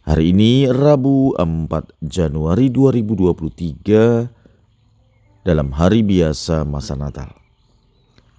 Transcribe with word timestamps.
Hari 0.00 0.32
ini 0.32 0.64
Rabu 0.64 1.36
4 1.36 1.68
Januari 2.00 2.72
2023 2.72 5.44
dalam 5.44 5.76
hari 5.76 6.00
biasa 6.00 6.64
masa 6.64 6.96
Natal. 6.96 7.36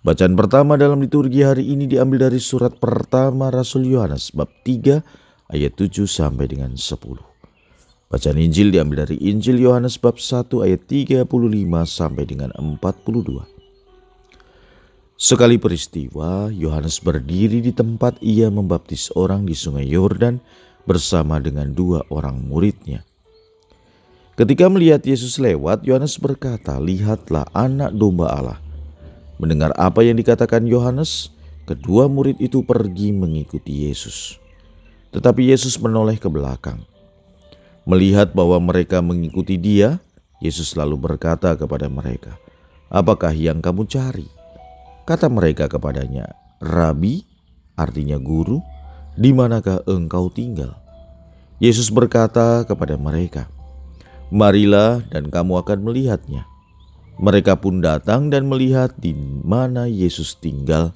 Bacaan 0.01 0.33
pertama 0.33 0.73
dalam 0.73 1.05
liturgi 1.05 1.45
hari 1.45 1.69
ini 1.69 1.85
diambil 1.85 2.33
dari 2.33 2.41
surat 2.41 2.81
pertama 2.81 3.53
Rasul 3.53 3.85
Yohanes 3.85 4.33
bab 4.33 4.49
3 4.65 5.05
ayat 5.53 5.77
7 5.77 6.09
sampai 6.09 6.49
dengan 6.49 6.73
10. 6.73 6.97
Bacaan 8.09 8.41
Injil 8.41 8.73
diambil 8.73 9.05
dari 9.05 9.21
Injil 9.21 9.61
Yohanes 9.61 10.01
bab 10.01 10.17
1 10.17 10.65
ayat 10.65 10.81
35 10.89 11.29
sampai 11.85 12.25
dengan 12.25 12.49
42. 12.57 13.45
Sekali 15.13 15.61
peristiwa, 15.61 16.49
Yohanes 16.49 16.97
berdiri 17.05 17.61
di 17.61 17.69
tempat 17.69 18.17
ia 18.25 18.49
membaptis 18.49 19.13
orang 19.13 19.45
di 19.45 19.53
sungai 19.53 19.85
Yordan 19.85 20.41
bersama 20.85 21.37
dengan 21.37 21.71
dua 21.71 22.01
orang 22.09 22.39
muridnya. 22.41 23.05
Ketika 24.39 24.71
melihat 24.71 25.05
Yesus 25.05 25.37
lewat, 25.37 25.85
Yohanes 25.85 26.17
berkata, 26.17 26.79
"Lihatlah 26.81 27.45
anak 27.53 27.93
domba 27.93 28.31
Allah." 28.31 28.59
Mendengar 29.37 29.73
apa 29.77 30.01
yang 30.01 30.17
dikatakan 30.17 30.65
Yohanes, 30.65 31.33
kedua 31.69 32.09
murid 32.09 32.37
itu 32.41 32.65
pergi 32.65 33.13
mengikuti 33.13 33.89
Yesus. 33.89 34.37
Tetapi 35.11 35.51
Yesus 35.51 35.75
menoleh 35.77 36.15
ke 36.15 36.31
belakang. 36.31 36.81
Melihat 37.83 38.31
bahwa 38.31 38.57
mereka 38.61 39.01
mengikuti 39.01 39.57
dia, 39.59 39.99
Yesus 40.39 40.73
lalu 40.77 40.95
berkata 40.97 41.53
kepada 41.57 41.91
mereka, 41.91 42.37
"Apakah 42.87 43.33
yang 43.35 43.59
kamu 43.59 43.85
cari?" 43.89 44.29
Kata 45.03 45.27
mereka 45.27 45.67
kepadanya, 45.67 46.29
"Rabi," 46.61 47.25
artinya 47.75 48.15
guru, 48.21 48.61
di 49.19 49.35
manakah 49.35 49.83
engkau 49.87 50.31
tinggal? 50.31 50.77
Yesus 51.61 51.91
berkata 51.93 52.63
kepada 52.65 52.97
mereka, 52.97 53.45
Marilah 54.31 55.03
dan 55.11 55.27
kamu 55.27 55.59
akan 55.59 55.83
melihatnya. 55.83 56.47
Mereka 57.19 57.59
pun 57.59 57.83
datang 57.83 58.31
dan 58.31 58.47
melihat 58.47 58.95
di 58.97 59.11
mana 59.43 59.85
Yesus 59.85 60.39
tinggal 60.39 60.95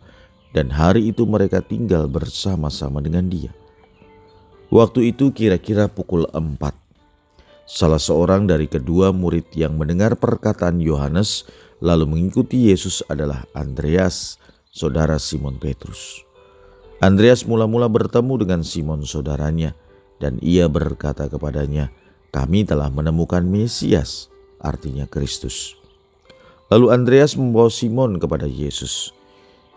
dan 0.55 0.71
hari 0.71 1.11
itu 1.11 1.27
mereka 1.27 1.59
tinggal 1.59 2.07
bersama-sama 2.07 3.03
dengan 3.03 3.27
dia. 3.27 3.51
Waktu 4.71 5.11
itu 5.13 5.35
kira-kira 5.35 5.91
pukul 5.91 6.25
empat. 6.31 6.73
Salah 7.67 7.99
seorang 7.99 8.47
dari 8.47 8.71
kedua 8.71 9.11
murid 9.11 9.51
yang 9.53 9.75
mendengar 9.75 10.15
perkataan 10.15 10.79
Yohanes 10.79 11.45
lalu 11.83 12.07
mengikuti 12.07 12.71
Yesus 12.71 13.03
adalah 13.11 13.43
Andreas, 13.51 14.39
saudara 14.71 15.19
Simon 15.19 15.59
Petrus. 15.59 16.25
Andreas 17.05 17.45
mula-mula 17.45 17.85
bertemu 17.85 18.33
dengan 18.41 18.65
Simon 18.65 19.05
saudaranya 19.05 19.77
dan 20.17 20.41
ia 20.41 20.65
berkata 20.65 21.29
kepadanya, 21.29 21.93
"Kami 22.33 22.65
telah 22.65 22.89
menemukan 22.89 23.45
Mesias," 23.45 24.33
artinya 24.57 25.05
Kristus. 25.05 25.77
Lalu 26.73 26.89
Andreas 26.89 27.37
membawa 27.37 27.69
Simon 27.69 28.17
kepada 28.17 28.49
Yesus. 28.49 29.13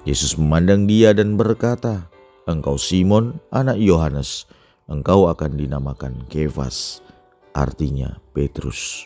Yesus 0.08 0.40
memandang 0.40 0.88
dia 0.88 1.12
dan 1.12 1.36
berkata, 1.36 2.08
"Engkau 2.48 2.80
Simon, 2.80 3.36
anak 3.52 3.76
Yohanes, 3.76 4.48
engkau 4.88 5.28
akan 5.28 5.60
dinamakan 5.60 6.24
Kefas," 6.32 7.04
artinya 7.52 8.16
Petrus. 8.32 9.04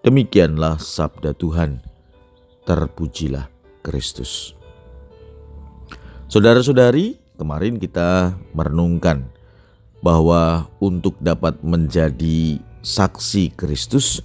Demikianlah 0.00 0.80
sabda 0.80 1.36
Tuhan. 1.36 1.84
Terpujilah 2.64 3.52
Kristus. 3.84 4.56
Saudara-saudari, 6.36 7.16
kemarin 7.40 7.80
kita 7.80 8.36
merenungkan 8.52 9.24
bahwa 10.04 10.68
untuk 10.84 11.16
dapat 11.16 11.56
menjadi 11.64 12.60
saksi 12.84 13.56
Kristus, 13.56 14.20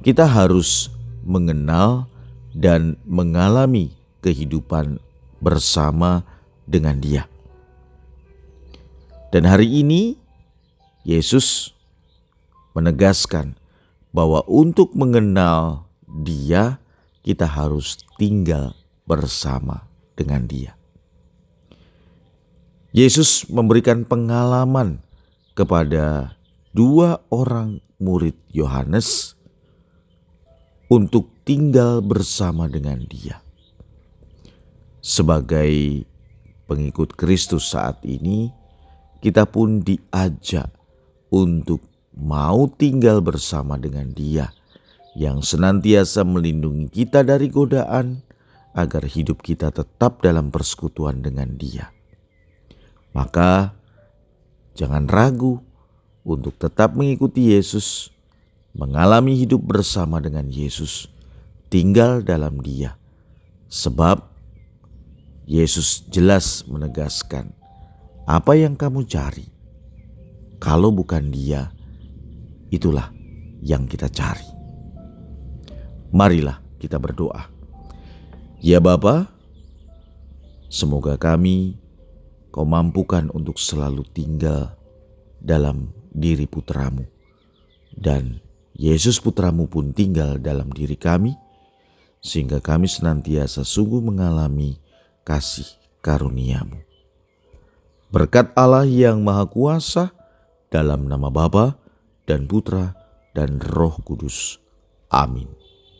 kita 0.00 0.24
harus 0.24 0.88
mengenal 1.20 2.08
dan 2.56 2.96
mengalami 3.04 3.92
kehidupan 4.24 4.96
bersama 5.44 6.24
dengan 6.64 6.96
Dia. 7.04 7.28
Dan 9.28 9.44
hari 9.44 9.84
ini 9.84 10.16
Yesus 11.04 11.76
menegaskan 12.72 13.60
bahwa 14.08 14.40
untuk 14.48 14.96
mengenal 14.96 15.84
Dia, 16.24 16.80
kita 17.20 17.44
harus 17.44 18.00
tinggal 18.16 18.72
bersama 19.04 19.84
dengan 20.16 20.48
Dia. 20.48 20.80
Yesus 22.92 23.48
memberikan 23.48 24.04
pengalaman 24.04 25.00
kepada 25.56 26.36
dua 26.76 27.24
orang 27.32 27.80
murid 27.96 28.36
Yohanes 28.52 29.32
untuk 30.92 31.32
tinggal 31.48 32.04
bersama 32.04 32.68
dengan 32.68 33.00
Dia. 33.08 33.40
Sebagai 35.00 36.04
pengikut 36.68 37.16
Kristus 37.16 37.72
saat 37.72 37.96
ini, 38.04 38.52
kita 39.24 39.48
pun 39.48 39.80
diajak 39.80 40.68
untuk 41.32 41.80
mau 42.12 42.68
tinggal 42.68 43.24
bersama 43.24 43.80
dengan 43.80 44.12
Dia 44.12 44.52
yang 45.16 45.40
senantiasa 45.40 46.28
melindungi 46.28 46.92
kita 46.92 47.24
dari 47.24 47.48
godaan 47.48 48.20
agar 48.76 49.08
hidup 49.08 49.40
kita 49.40 49.72
tetap 49.72 50.20
dalam 50.20 50.52
persekutuan 50.52 51.24
dengan 51.24 51.56
Dia. 51.56 52.01
Maka 53.12 53.76
jangan 54.72 55.04
ragu 55.08 55.60
untuk 56.24 56.56
tetap 56.56 56.96
mengikuti 56.96 57.52
Yesus, 57.52 58.08
mengalami 58.72 59.36
hidup 59.36 59.60
bersama 59.60 60.16
dengan 60.18 60.48
Yesus, 60.48 61.12
tinggal 61.68 62.24
dalam 62.24 62.60
Dia. 62.64 62.96
Sebab 63.68 64.32
Yesus 65.44 66.08
jelas 66.08 66.64
menegaskan, 66.64 67.52
apa 68.24 68.52
yang 68.56 68.78
kamu 68.78 69.04
cari, 69.04 69.48
kalau 70.62 70.88
bukan 70.88 71.28
Dia, 71.28 71.68
itulah 72.72 73.12
yang 73.60 73.84
kita 73.84 74.08
cari. 74.08 74.46
Marilah 76.12 76.60
kita 76.80 76.96
berdoa. 76.96 77.48
Ya 78.62 78.78
Bapa, 78.78 79.26
semoga 80.70 81.18
kami 81.18 81.76
kau 82.52 82.68
mampukan 82.68 83.32
untuk 83.32 83.56
selalu 83.56 84.04
tinggal 84.12 84.76
dalam 85.40 85.88
diri 86.12 86.44
putramu. 86.44 87.08
Dan 87.92 88.38
Yesus 88.76 89.16
putramu 89.18 89.66
pun 89.66 89.96
tinggal 89.96 90.36
dalam 90.36 90.68
diri 90.68 90.94
kami, 90.94 91.32
sehingga 92.20 92.60
kami 92.60 92.86
senantiasa 92.86 93.64
sungguh 93.64 94.04
mengalami 94.04 94.76
kasih 95.24 95.66
karuniamu. 96.04 96.78
Berkat 98.12 98.52
Allah 98.52 98.84
yang 98.84 99.24
Maha 99.24 99.48
Kuasa, 99.48 100.12
dalam 100.72 101.04
nama 101.04 101.28
Bapa 101.28 101.76
dan 102.24 102.48
Putra 102.48 102.96
dan 103.36 103.60
Roh 103.60 103.96
Kudus. 104.00 104.56
Amin. 105.12 105.61